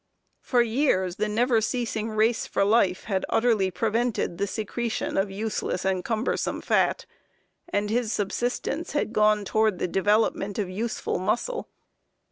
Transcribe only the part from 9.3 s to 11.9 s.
toward the development of useful muscle.